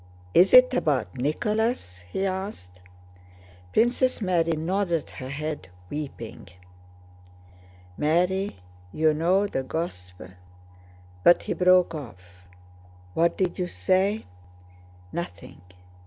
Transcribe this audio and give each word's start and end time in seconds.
"Is 0.33 0.51
it 0.51 0.73
about 0.73 1.15
Nicholas?" 1.15 1.99
he 2.11 2.25
asked. 2.25 2.79
Princess 3.71 4.19
Mary 4.19 4.53
nodded 4.53 5.11
her 5.11 5.29
head, 5.29 5.67
weeping. 5.91 6.47
"Mary, 7.99 8.55
you 8.91 9.13
know 9.13 9.45
the 9.45 9.61
Gosp..." 9.61 10.19
but 11.23 11.43
he 11.43 11.53
broke 11.53 11.93
off. 11.93 12.47
"What 13.13 13.37
did 13.37 13.59
you 13.59 13.67
say?" 13.67 14.25
"Nothing. 15.11 15.61